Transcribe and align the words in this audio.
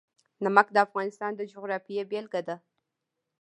نمک 0.43 0.67
د 0.73 0.77
افغانستان 0.85 1.31
د 1.35 1.41
جغرافیې 1.51 2.03
بېلګه 2.11 2.41
ده. 2.47 2.55